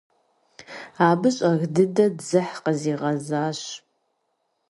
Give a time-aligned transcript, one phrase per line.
[1.07, 3.59] Абы щӀэх дыдэ дзыхь къызигъэзащ.